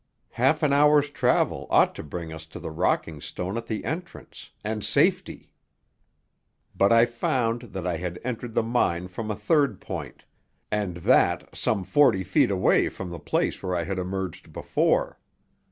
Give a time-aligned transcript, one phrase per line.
[0.31, 4.49] Half an hour's travel ought to bring us to the rocking stone at the entrance,
[4.63, 5.51] and safety.
[6.75, 10.23] But I found that I had entered the mine from a third point,
[10.71, 15.19] and that some forty feet away from the place where I had emerged before.